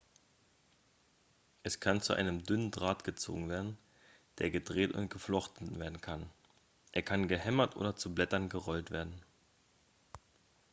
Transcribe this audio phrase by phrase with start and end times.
[1.61, 3.77] es kann zu einem dünnen draht gezogen werden
[4.39, 6.27] der gedreht und geflochten werden kann
[6.91, 9.13] er kann gehämmert oder zu blättern gerollt werden